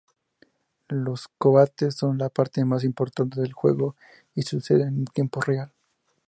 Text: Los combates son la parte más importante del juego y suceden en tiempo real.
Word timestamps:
Los 0.87 1.27
combates 1.37 1.93
son 1.93 2.17
la 2.17 2.29
parte 2.29 2.65
más 2.65 2.83
importante 2.83 3.39
del 3.39 3.53
juego 3.53 3.95
y 4.33 4.41
suceden 4.41 4.87
en 4.97 5.05
tiempo 5.05 5.41
real. 5.41 5.71